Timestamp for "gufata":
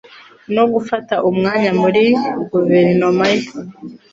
0.73-1.15